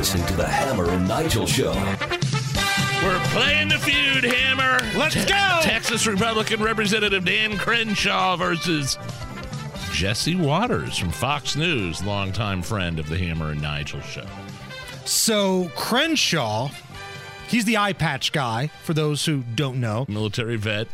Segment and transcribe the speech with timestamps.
[0.00, 1.74] You're listening to the Hammer and Nigel Show.
[3.04, 4.78] We're playing the feud, Hammer.
[4.98, 5.58] Let's Te- go!
[5.60, 8.96] Texas Republican Representative Dan Crenshaw versus
[9.92, 14.24] Jesse Watters from Fox News, longtime friend of the Hammer and Nigel Show.
[15.04, 16.70] So Crenshaw,
[17.48, 20.06] he's the eye patch guy, for those who don't know.
[20.08, 20.88] Military vet.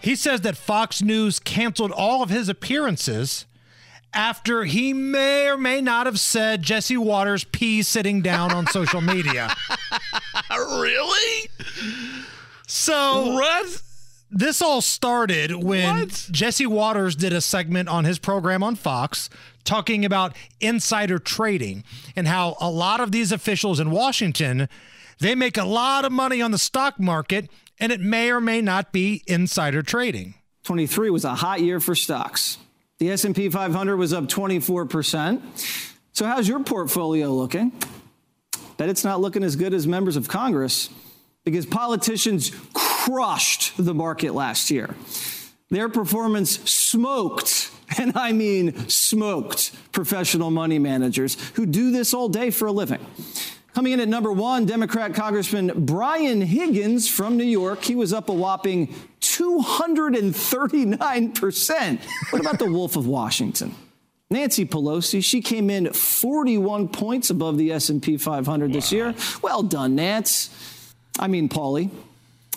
[0.00, 3.44] He says that Fox News canceled all of his appearances
[4.14, 9.00] after he may or may not have said Jesse Watters pees sitting down on social
[9.00, 9.54] media.
[10.50, 11.50] really?
[12.66, 13.82] So What?
[14.30, 16.28] this all started when What?
[16.30, 19.30] Jesse Watters did a segment on his program on Fox
[19.64, 21.84] talking about insider trading
[22.16, 24.68] and how a lot of these officials in Washington
[25.20, 27.50] they make a lot of money on the stock market
[27.80, 30.34] and it may or may not be insider trading.
[30.64, 32.58] 23 was a hot year for stocks.
[32.98, 35.40] The S&P 500 was up 24%.
[36.12, 37.72] So how's your portfolio looking?
[38.76, 40.90] Bet it's not looking as good as members of Congress
[41.44, 44.94] because politicians crushed the market last year.
[45.70, 52.50] Their performance smoked, and I mean smoked, professional money managers who do this all day
[52.50, 53.04] for a living.
[53.74, 57.84] Coming in at number one, Democrat Congressman Brian Higgins from New York.
[57.84, 58.92] He was up a whopping
[59.38, 62.00] 239%.
[62.30, 63.74] What about the Wolf of Washington?
[64.30, 69.14] Nancy Pelosi, she came in 41 points above the S&P 500 this year.
[69.40, 70.50] Well done, Nance.
[71.18, 71.88] I mean, Paulie.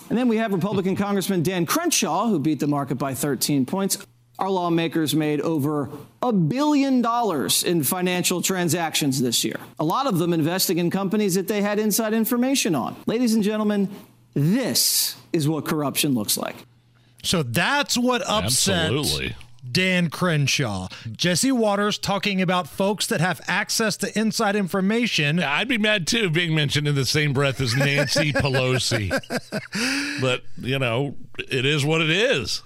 [0.09, 3.97] And then we have Republican Congressman Dan Crenshaw, who beat the market by 13 points.
[4.39, 5.89] Our lawmakers made over
[6.21, 11.35] a billion dollars in financial transactions this year, a lot of them investing in companies
[11.35, 12.95] that they had inside information on.
[13.05, 13.87] Ladies and gentlemen,
[14.33, 16.55] this is what corruption looks like.
[17.23, 19.35] So that's what upset Absolutely.
[19.69, 20.87] Dan Crenshaw.
[21.11, 25.37] Jesse Watters talking about folks that have access to inside information.
[25.37, 29.09] Yeah, I'd be mad too being mentioned in the same breath as Nancy Pelosi.
[30.19, 32.63] But, you know, it is what it is.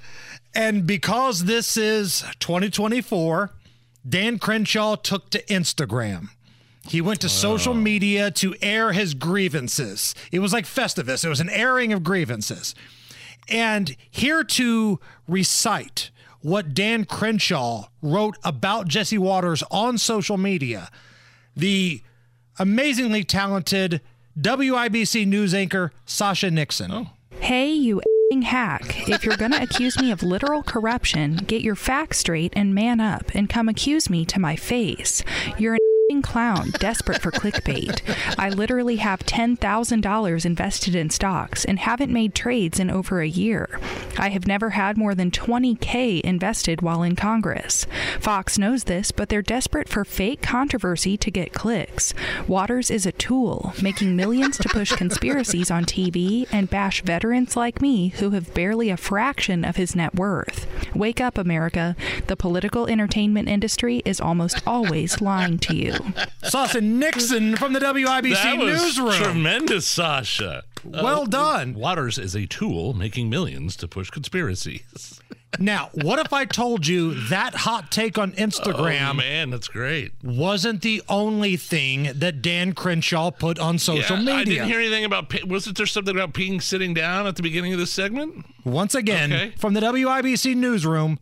[0.54, 3.52] And because this is 2024,
[4.08, 6.30] Dan Crenshaw took to Instagram.
[6.88, 10.14] He went to social media to air his grievances.
[10.32, 12.76] It was like Festivus, it was an airing of grievances.
[13.48, 16.12] And here to recite
[16.42, 20.90] what Dan Crenshaw wrote about Jesse Watters on social media,
[21.56, 22.02] the
[22.60, 24.02] amazingly talented
[24.40, 26.92] WIBC news anchor Sasha Nixon.
[26.92, 27.10] Oh.
[27.40, 29.10] Hey, you f***ing hack.
[29.10, 33.32] If you're gonna accuse me of literal corruption, get your facts straight and man up
[33.34, 35.24] and come accuse me to my face.
[35.58, 38.00] You're an f***ing clown desperate for clickbait.
[38.38, 43.80] I literally have $10,000 invested in stocks and haven't made trades in over a year.
[44.18, 47.88] I have never had more than 20K invested while in Congress.
[48.20, 52.14] Fox knows this, but they're desperate for fake controversy to get clicks.
[52.48, 57.82] Watters is a tool, making millions to push conspiracies on TV and bash veterans like
[57.82, 60.65] me who have barely a fraction of his net worth.
[60.96, 61.96] Wake up, America.
[62.28, 65.94] The political entertainment industry is almost always lying to you.
[66.44, 69.14] Sasha Nixon from the WIBC that was newsroom.
[69.14, 70.64] tremendous, Sasha.
[70.84, 71.74] Well uh, done.
[71.74, 75.20] Watters is a tool making millions to push conspiracies.
[75.60, 79.10] Now, what if I told you that hot take on Instagram?
[79.12, 80.12] Oh, man, that's great.
[80.24, 84.36] wasn't the only thing that Dan Crenshaw put on social Yeah, media?
[84.36, 85.34] I didn't hear anything about.
[85.48, 88.46] Wasn't there something about peeing sitting down at the beginning of this segment?
[88.64, 89.54] Once again, Okay.
[89.58, 91.20] from the WIBC newsroom,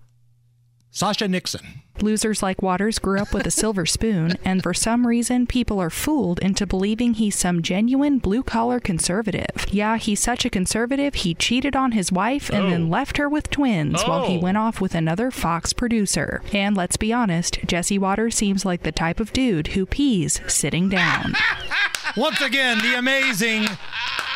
[0.91, 1.82] Sasha Nixon.
[2.01, 5.91] Losers like Watters grew up with a silver spoon, and for some reason, people are
[5.91, 9.65] fooled into believing he's some genuine blue collar conservative.
[9.69, 12.87] Yeah, he's such a conservative, he cheated on his wife and then Oh.
[12.89, 14.41] left her with twins while he Oh.
[14.41, 16.41] went off with another Fox producer.
[16.51, 20.89] And let's be honest, Jesse Watters seems like the type of dude who pees sitting
[20.89, 21.35] down.
[22.17, 23.67] Once again, the amazing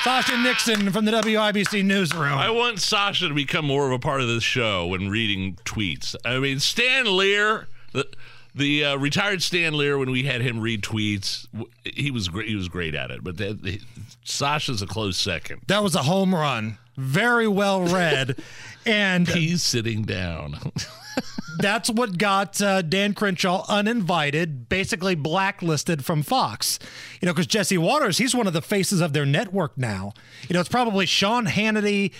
[0.03, 2.33] Sasha Nixon from the WIBC newsroom.
[2.33, 6.15] I want Sasha to become more of a part of this show when reading tweets.
[6.23, 8.07] I mean, Stan Lear, the
[8.57, 11.47] The uh, retired Stan Lear, when we had him read tweets,
[11.83, 12.47] he was great.
[12.47, 13.23] He was great at it.
[13.23, 13.81] But that, the,
[14.23, 15.61] Sasha's a close second.
[15.67, 16.77] That was a home run.
[16.97, 18.41] Very well read.
[18.85, 20.71] and He's sitting down.
[21.59, 26.79] that's what got uh, Dan Crenshaw uninvited, basically blacklisted from Fox.
[27.21, 30.13] You know, because Jesse Watters, he's one of the faces of their network now.
[30.49, 32.11] You know, it's probably Sean Hannity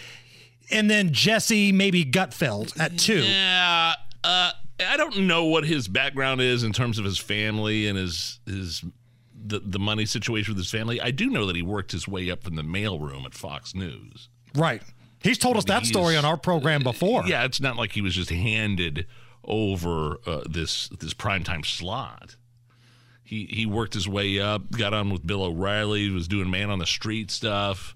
[0.70, 3.24] and then Jesse, maybe Gutfeld at two.
[3.24, 3.94] yeah.
[4.24, 8.40] Uh, I don't know what his background is in terms of his family and his
[8.46, 8.84] his
[9.46, 11.00] the the money situation with his family.
[11.02, 14.30] I do know that he worked his way up from the mailroom at Fox News.
[14.56, 14.82] Right.
[15.22, 17.26] He's told us that He's- story on our program before.
[17.26, 19.08] Yeah, it's not like he was just handed
[19.44, 22.36] over uh, this this primetime slot.
[23.24, 26.80] He he worked his way up, got on with Bill O'Reilly, was doing man on
[26.80, 27.96] the street stuff,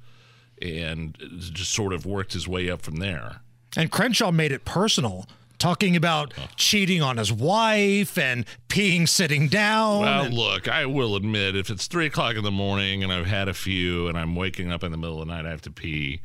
[0.62, 3.42] and just sort of worked his way up from there.
[3.78, 5.25] And Crenshaw made it personal,
[5.62, 10.02] talking about cheating on his wife and peeing sitting down.
[10.02, 13.28] Well, and- look, I will admit, if it's three o'clock in the morning and I've
[13.28, 15.62] had a few and I'm waking up in the middle of the night, I have
[15.62, 16.22] to pee.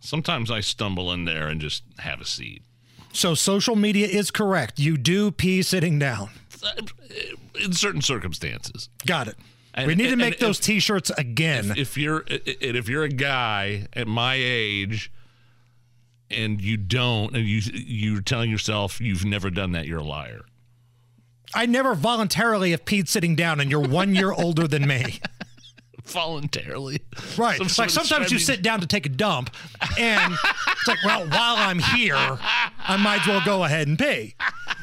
[0.00, 2.62] Sometimes I stumble in there and just have a seat.
[3.12, 4.78] so social media is correct.
[4.80, 6.30] You do pee sitting down.
[7.62, 8.88] In certain circumstances.
[9.06, 9.36] Got it.
[9.74, 11.74] And- we need to make those if- t-shirts again.
[11.76, 15.10] if you're and if you're a guy at my age
[16.30, 20.42] and you don't and you you're telling yourself you've never done that you're a liar
[21.54, 25.20] I never voluntarily have peed sitting down, and you're one year older than me.
[26.04, 27.00] voluntarily
[27.38, 27.56] Right.
[27.56, 29.48] Some like sometimes you sit down to take a dump,
[29.98, 30.34] and
[30.72, 34.34] it's like, well, while I'm here, I might as well go ahead and pee.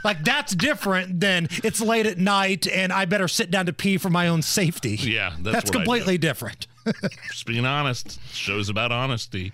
[0.04, 3.98] Like that's different than it's late at night and I better sit down to pee
[4.00, 4.96] for my own safety.
[4.96, 5.72] Yeah, that's that's what I do.
[5.72, 6.66] completely different.
[7.30, 9.54] just being honest show's about honesty